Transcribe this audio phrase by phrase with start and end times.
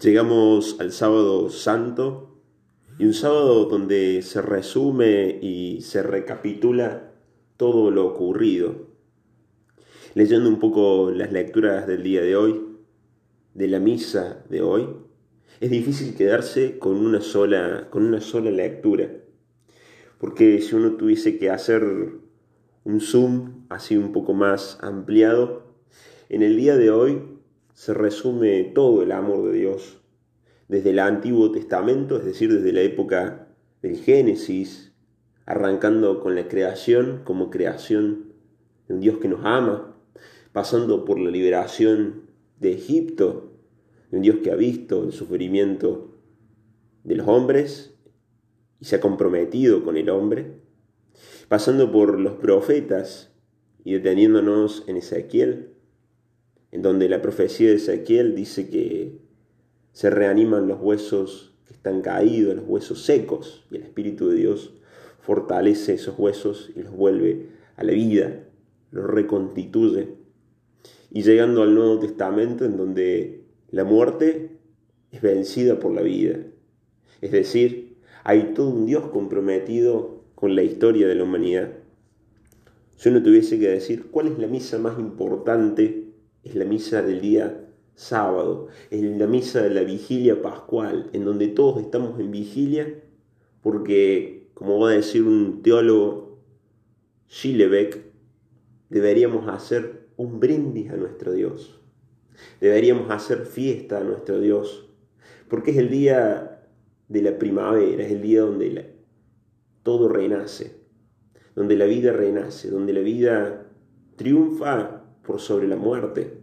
[0.00, 2.38] Llegamos al sábado santo
[3.00, 7.14] y un sábado donde se resume y se recapitula
[7.56, 8.86] todo lo ocurrido.
[10.14, 12.64] Leyendo un poco las lecturas del día de hoy,
[13.54, 14.86] de la misa de hoy,
[15.58, 19.10] es difícil quedarse con una sola, con una sola lectura.
[20.18, 21.82] Porque si uno tuviese que hacer
[22.84, 25.74] un zoom así un poco más ampliado,
[26.28, 27.37] en el día de hoy
[27.78, 30.00] se resume todo el amor de Dios,
[30.66, 34.92] desde el Antiguo Testamento, es decir, desde la época del Génesis,
[35.46, 38.32] arrancando con la creación como creación
[38.88, 39.96] de un Dios que nos ama,
[40.50, 42.22] pasando por la liberación
[42.58, 43.52] de Egipto,
[44.10, 46.18] de un Dios que ha visto el sufrimiento
[47.04, 47.96] de los hombres
[48.80, 50.50] y se ha comprometido con el hombre,
[51.46, 53.32] pasando por los profetas
[53.84, 55.77] y deteniéndonos en Ezequiel,
[56.70, 59.18] en donde la profecía de Ezequiel dice que
[59.92, 64.74] se reaniman los huesos que están caídos, los huesos secos, y el Espíritu de Dios
[65.20, 68.44] fortalece esos huesos y los vuelve a la vida,
[68.90, 70.14] los reconstituye.
[71.10, 74.58] Y llegando al Nuevo Testamento, en donde la muerte
[75.10, 76.38] es vencida por la vida.
[77.20, 81.72] Es decir, hay todo un Dios comprometido con la historia de la humanidad.
[82.96, 86.07] Si uno tuviese que decir cuál es la misa más importante
[86.48, 91.48] es la misa del día sábado, es la misa de la vigilia pascual, en donde
[91.48, 93.02] todos estamos en vigilia,
[93.60, 96.38] porque, como va a decir un teólogo,
[97.28, 97.98] Schillebeck,
[98.88, 101.80] deberíamos hacer un brindis a nuestro Dios,
[102.60, 104.88] deberíamos hacer fiesta a nuestro Dios,
[105.48, 106.66] porque es el día
[107.08, 108.94] de la primavera, es el día donde
[109.82, 110.80] todo renace,
[111.54, 113.66] donde la vida renace, donde la vida
[114.16, 116.37] triunfa por sobre la muerte,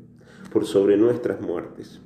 [0.51, 2.01] por sobre nuestras muertes.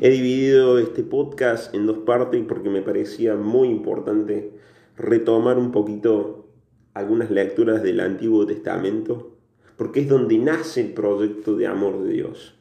[0.00, 4.52] He dividido este podcast en dos partes porque me parecía muy importante
[4.96, 6.48] retomar un poquito
[6.94, 9.36] algunas lecturas del Antiguo Testamento,
[9.76, 12.54] porque es donde nace el proyecto de amor de Dios.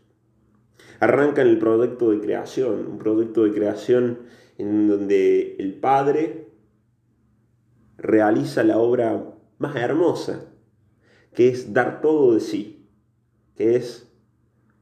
[0.99, 4.19] Arranca en el proyecto de creación, un proyecto de creación
[4.57, 6.49] en donde el Padre
[7.97, 10.51] realiza la obra más hermosa,
[11.33, 12.87] que es dar todo de sí,
[13.55, 14.06] que es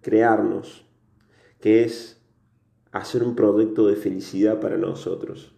[0.05, 0.85] crearnos,
[1.59, 2.23] que es
[2.91, 5.55] hacer un proyecto de felicidad para nosotros.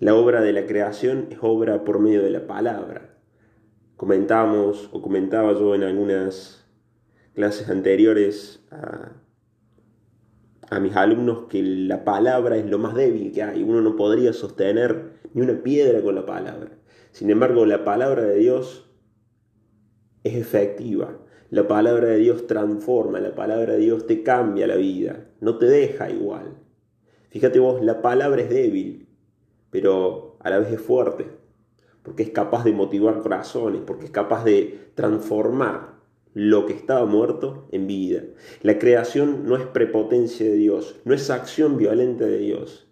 [0.00, 3.18] La obra de la creación es obra por medio de la palabra.
[3.98, 6.66] Comentamos o comentaba yo en algunas
[7.34, 9.12] clases anteriores a,
[10.70, 13.62] a mis alumnos que la palabra es lo más débil que hay.
[13.62, 16.78] Uno no podría sostener ni una piedra con la palabra.
[17.10, 18.90] Sin embargo, la palabra de Dios
[20.24, 21.21] es efectiva,
[21.52, 25.66] la palabra de Dios transforma, la palabra de Dios te cambia la vida, no te
[25.66, 26.56] deja igual.
[27.28, 29.06] Fíjate vos, la palabra es débil,
[29.68, 31.26] pero a la vez es fuerte,
[32.02, 35.96] porque es capaz de motivar corazones, porque es capaz de transformar
[36.32, 38.22] lo que estaba muerto en vida.
[38.62, 42.88] La creación no es prepotencia de Dios, no es acción violenta de Dios,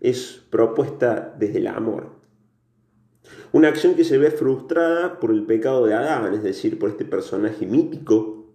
[0.00, 2.19] es propuesta desde el amor.
[3.52, 7.04] Una acción que se ve frustrada por el pecado de Adán, es decir, por este
[7.04, 8.46] personaje mítico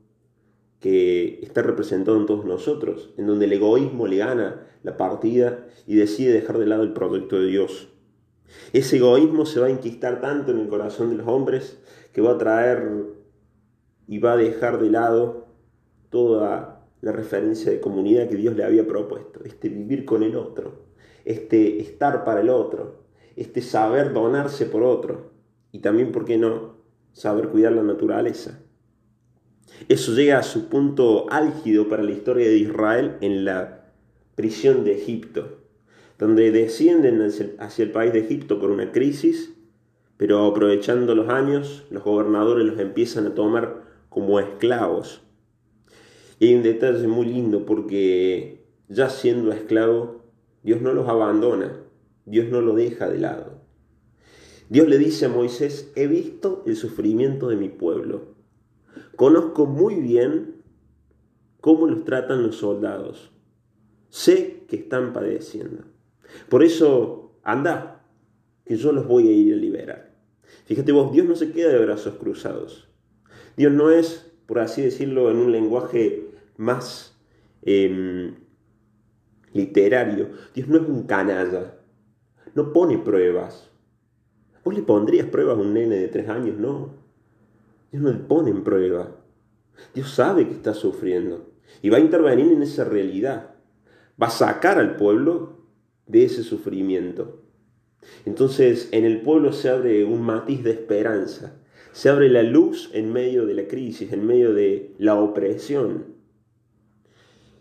[0.80, 5.96] que está representado en todos nosotros, en donde el egoísmo le gana la partida y
[5.96, 7.90] decide dejar de lado el proyecto de Dios.
[8.72, 11.80] Ese egoísmo se va a inquistar tanto en el corazón de los hombres
[12.14, 12.88] que va a traer
[14.08, 15.48] y va a dejar de lado
[16.10, 20.86] toda la referencia de comunidad que Dios le había propuesto, este vivir con el otro,
[21.26, 23.05] este estar para el otro,
[23.36, 25.32] este saber donarse por otro
[25.72, 26.76] y también, ¿por qué no?,
[27.12, 28.62] saber cuidar la naturaleza.
[29.90, 33.92] Eso llega a su punto álgido para la historia de Israel en la
[34.36, 35.60] prisión de Egipto,
[36.18, 39.54] donde descienden hacia el país de Egipto por una crisis,
[40.18, 45.22] pero aprovechando los años, los gobernadores los empiezan a tomar como esclavos.
[46.40, 50.24] Y hay un detalle muy lindo porque ya siendo esclavo,
[50.64, 51.85] Dios no los abandona,
[52.26, 53.62] Dios no lo deja de lado.
[54.70, 58.36] Dios le dice a Moisés, he visto el sufrimiento de mi pueblo.
[59.16, 60.64] Conozco muy bien
[61.62, 63.32] cómo los tratan los soldados.
[64.10, 65.84] Sé que están padeciendo.
[66.50, 68.04] Por eso, anda,
[68.66, 70.16] que yo los voy a ir a liberar.
[70.66, 72.90] Fíjate vos, Dios no se queda de brazos cruzados.
[73.56, 77.16] Dios no es, por así decirlo, en un lenguaje más
[77.62, 78.36] em,
[79.54, 80.30] literario.
[80.56, 81.76] Dios no es un canalla
[82.56, 83.70] no pone pruebas.
[84.64, 86.58] ¿Vos le pondrías pruebas a un nene de tres años?
[86.58, 86.90] No.
[87.92, 89.16] Dios no le pone en prueba.
[89.94, 93.52] Dios sabe que está sufriendo y va a intervenir en esa realidad.
[94.22, 95.66] va a sacar al pueblo
[96.08, 97.42] de ese sufrimiento.
[98.26, 101.62] Entonces en el pueblo se abre un matiz de esperanza,
[101.92, 106.16] se abre la luz en medio de la crisis, en medio de la opresión.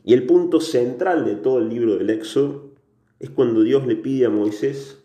[0.05, 2.63] Y el punto central de todo el libro del Éxodo
[3.25, 5.03] es cuando Dios le pide a Moisés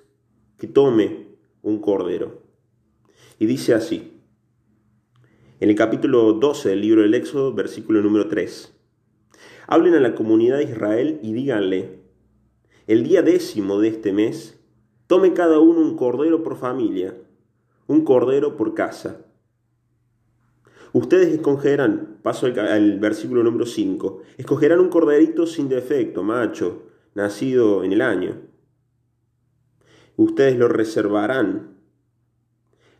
[0.57, 2.43] que tome un cordero.
[3.39, 4.19] Y dice así,
[5.61, 8.75] en el capítulo 12 del libro del Éxodo, versículo número 3,
[9.67, 12.01] hablen a la comunidad de Israel y díganle,
[12.87, 14.59] el día décimo de este mes,
[15.07, 17.15] tome cada uno un cordero por familia,
[17.87, 19.25] un cordero por casa.
[20.91, 27.93] Ustedes escogerán, paso al, versículo número 5, escogerán un corderito sin defecto, macho, nacido en
[27.93, 28.49] el año.
[30.19, 31.79] Ustedes lo reservarán.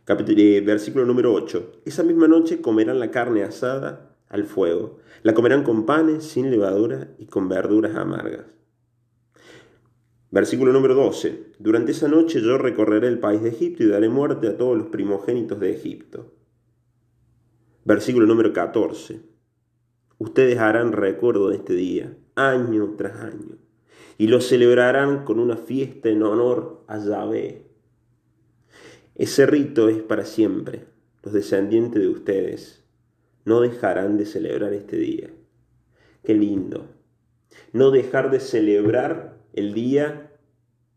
[0.06, 1.82] Eh, versículo número 8.
[1.84, 4.98] Esa misma noche comerán la carne asada al fuego.
[5.22, 8.46] La comerán con panes sin levadura y con verduras amargas.
[10.30, 11.52] Versículo número 12.
[11.58, 14.88] Durante esa noche yo recorreré el país de Egipto y daré muerte a todos los
[14.88, 16.32] primogénitos de Egipto.
[17.84, 19.20] Versículo número 14.
[20.18, 23.59] Ustedes harán recuerdo de este día, año tras año
[24.20, 27.62] y lo celebrarán con una fiesta en honor a Yahvé.
[29.14, 30.84] Ese rito es para siempre.
[31.22, 32.84] Los descendientes de ustedes
[33.46, 35.30] no dejarán de celebrar este día.
[36.22, 36.84] Qué lindo.
[37.72, 40.30] No dejar de celebrar el día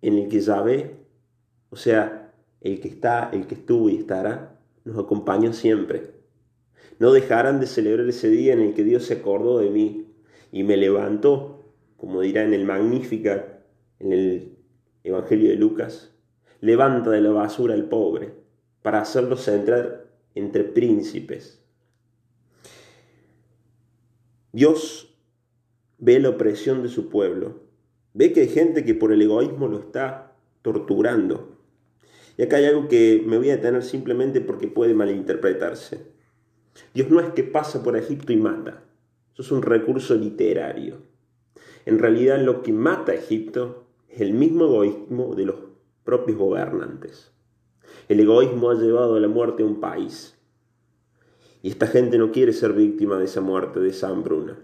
[0.02, 1.06] en el que Yahvé,
[1.70, 6.12] o sea, el que está, el que estuvo y estará, nos acompaña siempre.
[7.00, 10.08] No dejarán de celebrar ese día en el que Dios se acordó de mí
[10.52, 11.53] y me levantó
[12.04, 13.60] como dirá en el Magnífica,
[14.00, 14.58] en el
[15.06, 16.14] Evangelio de Lucas,
[16.60, 18.34] levanta de la basura al pobre
[18.82, 21.64] para hacerlo centrar entre príncipes.
[24.52, 25.16] Dios
[25.98, 27.62] ve la opresión de su pueblo,
[28.14, 31.58] ve que hay gente que por el egoísmo lo está torturando.
[32.36, 36.02] Y acá hay algo que me voy a detener simplemente porque puede malinterpretarse.
[36.94, 38.84] Dios no es que pasa por Egipto y mata,
[39.32, 41.13] eso es un recurso literario.
[41.86, 45.56] En realidad lo que mata a Egipto es el mismo egoísmo de los
[46.04, 47.32] propios gobernantes.
[48.08, 50.38] El egoísmo ha llevado a la muerte a un país.
[51.62, 54.60] Y esta gente no quiere ser víctima de esa muerte, de esa hambruna.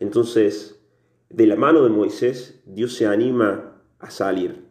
[0.00, 0.80] Entonces,
[1.28, 4.66] de la mano de Moisés, Dios se anima a salir.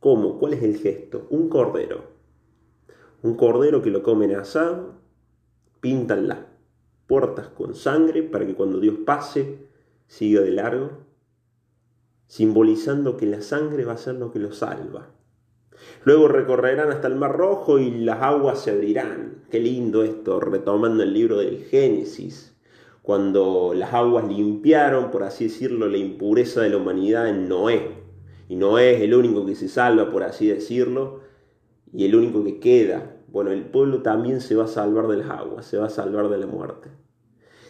[0.00, 0.38] ¿Cómo?
[0.38, 1.26] ¿Cuál es el gesto?
[1.30, 2.04] Un cordero.
[3.22, 4.94] Un cordero que lo comen asado,
[5.80, 6.38] pintan las
[7.06, 9.69] puertas con sangre para que cuando Dios pase
[10.10, 10.90] sigue de largo,
[12.26, 15.08] simbolizando que la sangre va a ser lo que lo salva.
[16.04, 19.44] Luego recorrerán hasta el Mar Rojo y las aguas se abrirán.
[19.50, 22.56] Qué lindo esto, retomando el libro del Génesis,
[23.02, 28.02] cuando las aguas limpiaron, por así decirlo, la impureza de la humanidad en Noé.
[28.48, 31.20] Y Noé es el único que se salva, por así decirlo,
[31.92, 33.16] y el único que queda.
[33.28, 36.28] Bueno, el pueblo también se va a salvar de las aguas, se va a salvar
[36.30, 36.90] de la muerte.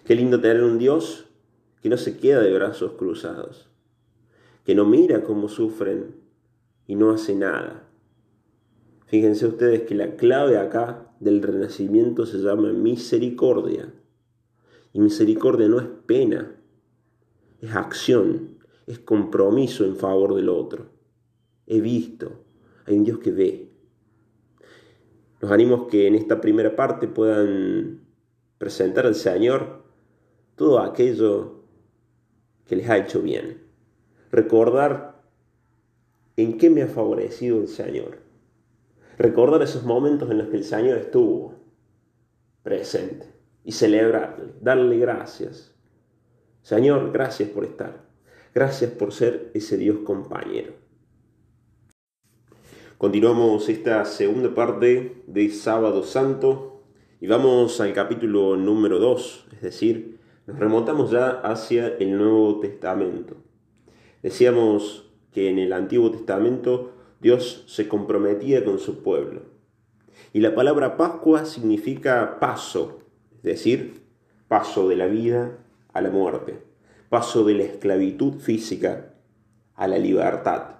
[0.06, 1.30] Qué lindo tener un Dios
[1.81, 3.69] que no se queda de brazos cruzados,
[4.65, 6.15] que no mira cómo sufren
[6.87, 7.88] y no hace nada.
[9.06, 13.93] Fíjense ustedes que la clave acá del renacimiento se llama misericordia.
[14.93, 16.56] Y misericordia no es pena,
[17.61, 20.90] es acción, es compromiso en favor del otro.
[21.66, 22.45] He visto,
[22.87, 23.71] hay un Dios que ve.
[25.40, 28.00] Los ánimos que en esta primera parte puedan
[28.59, 29.83] presentar al Señor
[30.54, 31.60] todo aquello
[32.71, 33.65] que les ha hecho bien.
[34.31, 35.21] Recordar
[36.37, 38.19] en qué me ha favorecido el Señor.
[39.19, 41.57] Recordar esos momentos en los que el Señor estuvo
[42.62, 43.27] presente
[43.65, 45.75] y celebrarle, darle gracias.
[46.62, 48.05] Señor, gracias por estar.
[48.55, 50.75] Gracias por ser ese Dios compañero.
[52.99, 56.85] Continuamos esta segunda parte de Sábado Santo
[57.21, 60.20] y vamos al capítulo número 2, es decir,
[60.59, 63.37] remontamos ya hacia el Nuevo Testamento.
[64.23, 69.42] Decíamos que en el Antiguo Testamento Dios se comprometía con su pueblo.
[70.33, 73.00] Y la palabra Pascua significa paso,
[73.37, 74.02] es decir,
[74.49, 75.59] paso de la vida
[75.92, 76.62] a la muerte,
[77.09, 79.14] paso de la esclavitud física
[79.75, 80.76] a la libertad.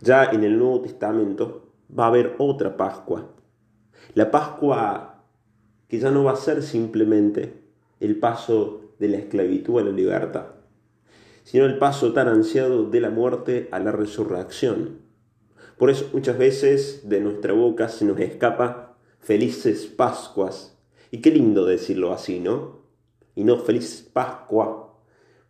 [0.00, 3.34] Ya en el Nuevo Testamento va a haber otra Pascua.
[4.14, 5.08] La Pascua
[5.88, 7.67] que ya no va a ser simplemente
[8.00, 10.46] el paso de la esclavitud a la libertad,
[11.44, 14.98] sino el paso tan ansiado de la muerte a la resurrección.
[15.78, 20.76] Por eso muchas veces de nuestra boca se nos escapa felices Pascuas.
[21.10, 22.82] Y qué lindo decirlo así, ¿no?
[23.34, 24.98] Y no feliz Pascua,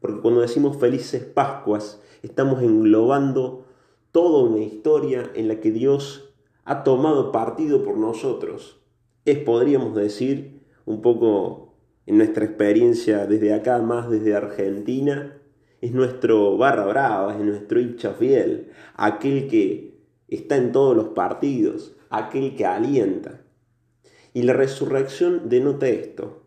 [0.00, 3.64] Porque cuando decimos felices Pascuas, estamos englobando
[4.12, 8.81] toda una historia en la que Dios ha tomado partido por nosotros.
[9.25, 11.68] Es, podríamos decir, un poco
[12.09, 15.37] en nuestra experiencia desde acá, más desde Argentina,
[15.83, 21.95] es nuestro barra brava, es nuestro hincha fiel, aquel que está en todos los partidos,
[22.09, 23.43] aquel que alienta.
[24.33, 26.47] Y la resurrección denota esto,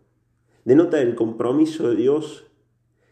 [0.66, 2.48] denota el compromiso de Dios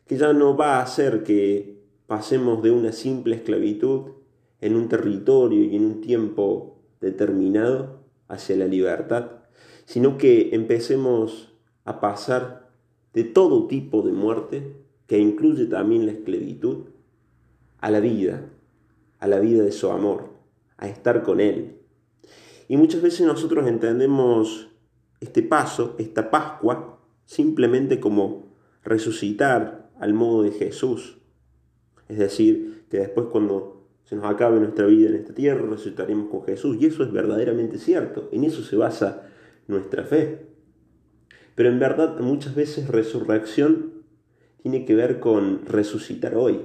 [0.08, 4.14] que ya no va a hacer que pasemos de una simple esclavitud
[4.60, 9.44] en un territorio y en un tiempo determinado hacia la libertad,
[9.86, 11.49] sino que empecemos
[11.90, 12.70] a pasar
[13.14, 14.76] de todo tipo de muerte,
[15.08, 16.86] que incluye también la esclavitud,
[17.80, 18.46] a la vida,
[19.20, 20.30] a la vida de su amor,
[20.78, 21.78] a estar con Él.
[22.68, 24.70] Y muchas veces nosotros entendemos
[25.20, 28.54] este paso, esta Pascua, simplemente como
[28.84, 31.18] resucitar al modo de Jesús.
[32.08, 36.44] Es decir, que después cuando se nos acabe nuestra vida en esta tierra, resucitaremos con
[36.44, 36.78] Jesús.
[36.80, 38.30] Y eso es verdaderamente cierto.
[38.32, 39.28] En eso se basa
[39.68, 40.50] nuestra fe.
[41.60, 44.06] Pero en verdad muchas veces resurrección
[44.62, 46.62] tiene que ver con resucitar hoy,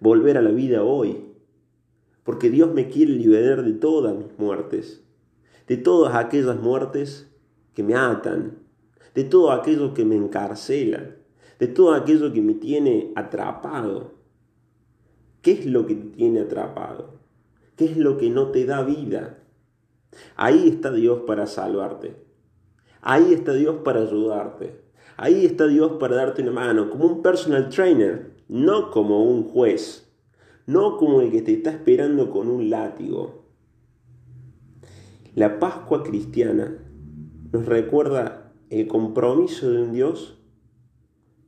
[0.00, 1.32] volver a la vida hoy,
[2.22, 5.02] porque Dios me quiere liberar de todas mis muertes,
[5.66, 7.34] de todas aquellas muertes
[7.72, 8.58] que me atan,
[9.14, 11.16] de todo aquello que me encarcela,
[11.58, 14.12] de todo aquello que me tiene atrapado.
[15.40, 17.14] ¿Qué es lo que te tiene atrapado?
[17.76, 19.42] ¿Qué es lo que no te da vida?
[20.36, 22.25] Ahí está Dios para salvarte.
[23.08, 24.80] Ahí está Dios para ayudarte.
[25.16, 30.06] Ahí está Dios para darte una mano, como un personal trainer, no como un juez
[30.66, 33.44] no como el que te está esperando con un látigo.
[35.34, 36.76] La Pascua cristiana
[37.52, 40.42] nos recuerda el compromiso de un Dios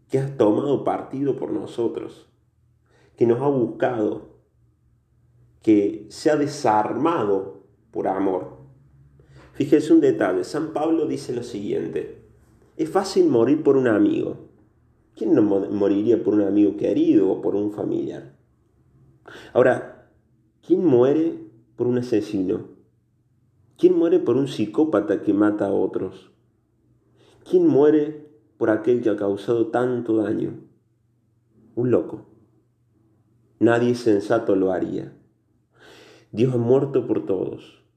[0.09, 2.31] que ha tomado partido por nosotros,
[3.17, 4.38] que nos ha buscado,
[5.62, 8.58] que se ha desarmado por amor.
[9.59, 12.23] Fíjese un detalle, San Pablo dice lo siguiente,
[12.77, 14.37] es fácil morir por un amigo.
[15.17, 18.37] ¿Quién no moriría por un amigo querido o por un familiar?
[19.53, 20.12] Ahora,
[20.65, 21.35] ¿quién muere
[21.75, 22.69] por un asesino?
[23.77, 26.31] ¿Quién muere por un psicópata que mata a otros?
[27.43, 30.61] ¿Quién muere por aquel que ha causado tanto daño?
[31.75, 32.27] Un loco.
[33.59, 35.12] Nadie sensato lo haría.
[36.31, 37.88] Dios ha muerto por todos.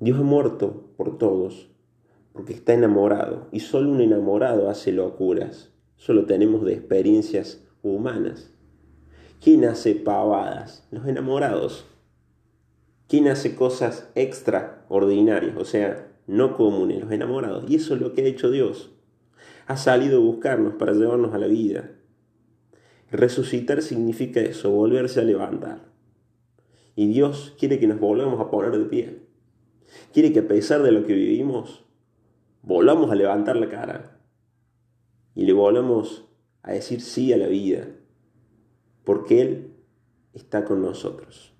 [0.00, 1.68] Dios ha muerto por todos
[2.32, 5.72] porque está enamorado y solo un enamorado hace locuras.
[5.96, 8.54] Solo tenemos de experiencias humanas.
[9.42, 10.86] ¿Quién hace pavadas?
[10.92, 11.84] Los enamorados.
[13.08, 15.56] ¿Quién hace cosas extraordinarias?
[15.56, 17.68] O sea, no comunes, los enamorados.
[17.68, 18.92] Y eso es lo que ha hecho Dios.
[19.66, 21.90] Ha salido a buscarnos para llevarnos a la vida.
[23.10, 25.88] Resucitar significa eso, volverse a levantar.
[26.94, 29.27] Y Dios quiere que nos volvamos a poner de pie.
[30.12, 31.84] Quiere que a pesar de lo que vivimos,
[32.62, 34.20] volvamos a levantar la cara.
[35.34, 36.28] Y le volvamos
[36.62, 37.88] a decir sí a la vida
[39.04, 39.72] porque Él
[40.34, 41.54] está con nosotros.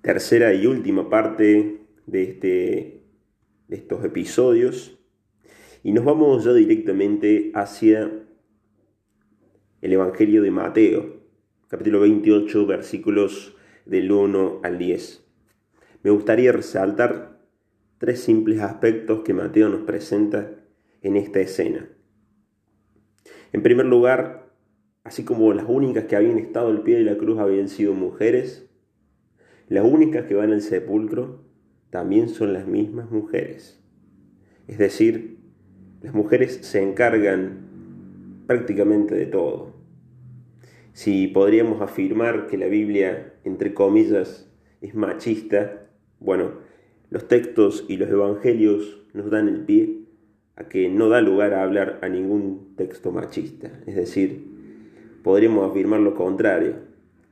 [0.00, 3.04] Tercera y última parte de, este,
[3.68, 4.98] de estos episodios
[5.82, 8.10] y nos vamos ya directamente hacia
[9.82, 11.22] el Evangelio de Mateo,
[11.68, 15.25] capítulo 28, versículos del 1 al 10.
[16.06, 17.40] Me gustaría resaltar
[17.98, 20.52] tres simples aspectos que Mateo nos presenta
[21.02, 21.90] en esta escena.
[23.52, 24.46] En primer lugar,
[25.06, 28.68] Así como las únicas que habían estado al pie de la cruz habían sido mujeres,
[29.68, 31.44] las únicas que van al sepulcro
[31.90, 33.80] también son las mismas mujeres.
[34.66, 35.38] Es decir,
[36.02, 39.74] las mujeres se encargan prácticamente de todo.
[40.92, 45.85] Si podríamos afirmar que la Biblia, entre comillas, es machista,
[46.20, 46.52] bueno,
[47.10, 50.00] los textos y los evangelios nos dan el pie
[50.56, 53.70] a que no da lugar a hablar a ningún texto machista.
[53.86, 54.44] Es decir,
[55.22, 56.76] podríamos afirmar lo contrario.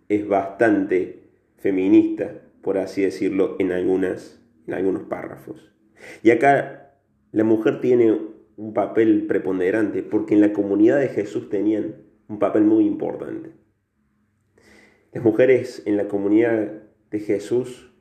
[0.09, 1.25] Es bastante
[1.57, 5.73] feminista, por así decirlo, en, algunas, en algunos párrafos.
[6.23, 6.99] Y acá
[7.33, 8.19] la mujer tiene
[8.57, 11.97] un papel preponderante, porque en la comunidad de Jesús tenían
[12.29, 13.50] un papel muy importante.
[15.12, 17.94] Las mujeres en la comunidad de Jesús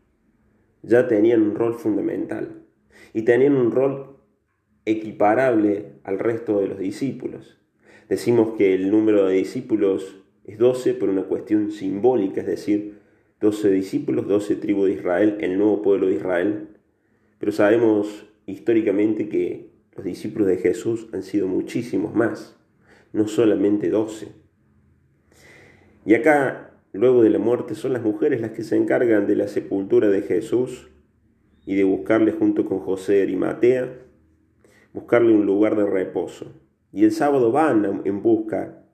[0.83, 2.61] ya tenían un rol fundamental
[3.13, 4.17] y tenían un rol
[4.85, 7.57] equiparable al resto de los discípulos.
[8.09, 12.99] Decimos que el número de discípulos es 12 por una cuestión simbólica, es decir,
[13.39, 16.67] 12 discípulos, 12 tribus de Israel, el nuevo pueblo de Israel.
[17.39, 22.57] Pero sabemos históricamente que los discípulos de Jesús han sido muchísimos más,
[23.13, 24.29] no solamente doce.
[26.05, 29.47] Y acá, luego de la muerte, son las mujeres las que se encargan de la
[29.47, 30.89] sepultura de Jesús
[31.65, 33.99] y de buscarle junto con José de Arimatea,
[34.93, 36.53] buscarle un lugar de reposo.
[36.91, 38.85] Y el sábado van en busca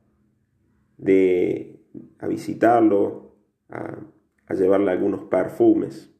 [0.98, 1.80] de
[2.20, 3.36] a visitarlo,
[3.70, 6.14] a llevarle algunos perfumes.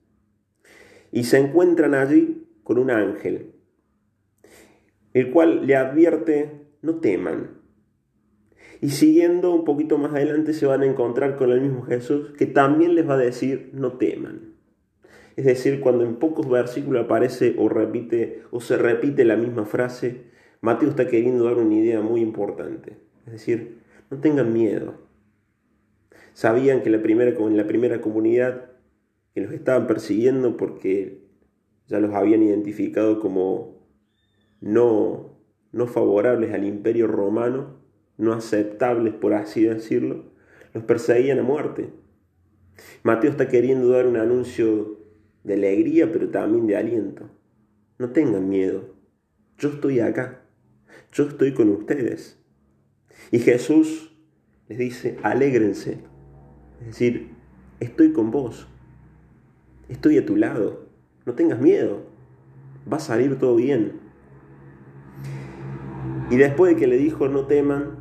[1.12, 3.56] Y se encuentran allí con un ángel,
[5.14, 7.59] el cual le advierte, no teman.
[8.82, 12.46] Y siguiendo un poquito más adelante se van a encontrar con el mismo Jesús, que
[12.46, 14.54] también les va a decir, no teman.
[15.36, 20.30] Es decir, cuando en pocos versículos aparece o repite o se repite la misma frase,
[20.62, 22.98] Mateo está queriendo dar una idea muy importante.
[23.26, 24.96] Es decir, no tengan miedo.
[26.34, 28.72] Sabían que la primera, en la primera comunidad
[29.34, 31.24] que los estaban persiguiendo porque
[31.88, 33.88] ya los habían identificado como
[34.62, 35.38] no,
[35.72, 37.79] no favorables al imperio romano,
[38.20, 40.26] no aceptables por así decirlo,
[40.74, 41.90] los perseguían a muerte.
[43.02, 45.00] Mateo está queriendo dar un anuncio
[45.44, 47.30] de alegría, pero también de aliento.
[47.98, 48.94] No tengan miedo.
[49.58, 50.42] Yo estoy acá.
[51.14, 52.38] Yo estoy con ustedes.
[53.32, 54.14] Y Jesús
[54.68, 56.00] les dice, alégrense.
[56.82, 57.32] Es decir,
[57.80, 58.68] estoy con vos.
[59.88, 60.88] Estoy a tu lado.
[61.26, 62.06] No tengas miedo.
[62.92, 63.94] Va a salir todo bien.
[66.30, 67.99] Y después de que le dijo no teman,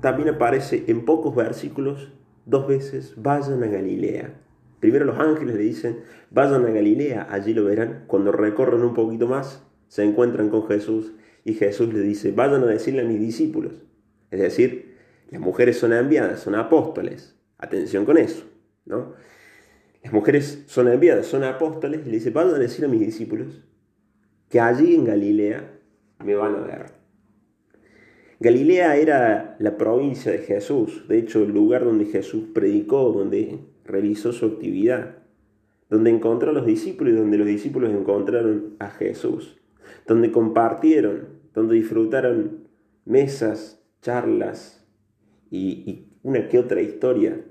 [0.00, 2.12] también aparece en pocos versículos
[2.46, 4.34] dos veces, vayan a Galilea.
[4.80, 8.04] Primero los ángeles le dicen, vayan a Galilea, allí lo verán.
[8.06, 11.12] Cuando recorren un poquito más, se encuentran con Jesús
[11.44, 13.82] y Jesús les dice, vayan a decirle a mis discípulos.
[14.30, 14.96] Es decir,
[15.30, 17.36] las mujeres son enviadas, son apóstoles.
[17.58, 18.44] Atención con eso,
[18.86, 19.14] ¿no?
[20.02, 23.66] Las mujeres son enviadas, son apóstoles, y le dice, vayan a decir a mis discípulos
[24.48, 25.78] que allí en Galilea
[26.24, 26.99] me van a ver.
[28.42, 34.32] Galilea era la provincia de Jesús, de hecho el lugar donde Jesús predicó, donde realizó
[34.32, 35.18] su actividad,
[35.90, 39.60] donde encontró a los discípulos y donde los discípulos encontraron a Jesús,
[40.06, 42.68] donde compartieron, donde disfrutaron
[43.04, 44.88] mesas, charlas
[45.50, 47.44] y, una que otra historia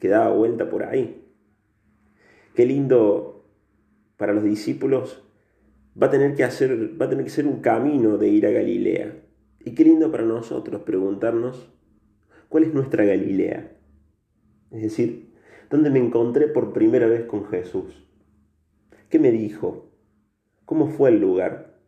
[0.00, 1.22] que daba vuelta por ahí.
[2.56, 3.44] Qué lindo
[4.16, 5.22] para los discípulos
[6.00, 8.50] va a tener que hacer, va a tener que ser un camino de ir a
[8.50, 9.21] Galilea.
[9.64, 11.68] Y qué lindo para nosotros preguntarnos
[12.48, 13.76] cuál es nuestra Galilea.
[14.70, 15.32] Es decir,
[15.72, 18.06] ¿Dónde me encontré por primera vez con Jesús?
[19.08, 19.90] ¿Qué me dijo?
[20.66, 21.78] ¿Cómo fue el lugar?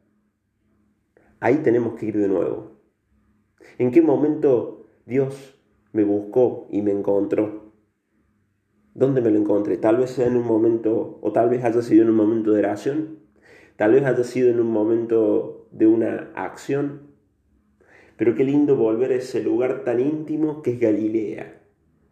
[1.39, 2.81] Ahí tenemos que ir de nuevo.
[3.77, 5.61] ¿En qué momento Dios
[5.93, 7.75] me buscó y me encontró?
[8.95, 9.77] ¿Dónde me lo encontré?
[9.77, 12.61] Tal vez sea en un momento, o tal vez haya sido en un momento de
[12.61, 13.19] oración,
[13.77, 17.14] tal vez haya sido en un momento de una acción.
[18.17, 21.65] Pero qué lindo volver a ese lugar tan íntimo que es Galilea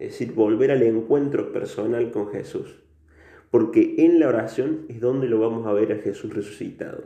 [0.02, 2.82] es decir, volver al encuentro personal con Jesús.
[3.52, 7.04] Porque en la oración es donde lo vamos a ver a Jesús resucitado.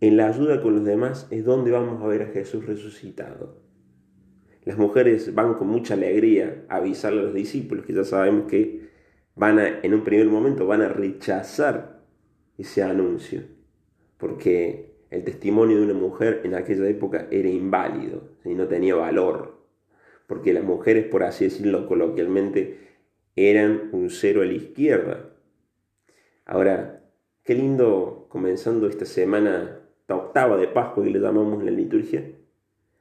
[0.00, 3.60] En la ayuda con los demás es donde vamos a ver a Jesús resucitado.
[4.62, 8.90] Las mujeres van con mucha alegría a avisarle a los discípulos, que ya sabemos que
[9.34, 12.04] van a, en un primer momento van a rechazar
[12.56, 13.42] ese anuncio,
[14.18, 19.64] porque el testimonio de una mujer en aquella época era inválido y no tenía valor
[20.26, 22.78] porque las mujeres, por así decirlo coloquialmente,
[23.36, 25.30] eran un cero a la izquierda.
[26.46, 27.04] Ahora,
[27.42, 32.24] qué lindo comenzando esta semana, esta octava de Pascua que le llamamos en la liturgia,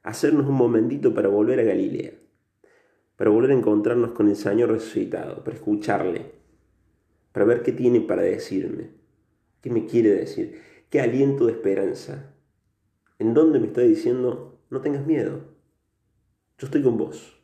[0.03, 2.11] hacernos un momentito para volver a Galilea,
[3.15, 6.25] para volver a encontrarnos con el Señor resucitado, para escucharle,
[7.31, 8.89] para ver qué tiene para decirme,
[9.61, 10.59] qué me quiere decir,
[10.93, 12.35] qué aliento de esperanza,
[13.17, 15.39] en dónde me está diciendo, no tengas miedo,
[16.59, 17.42] yo estoy con vos.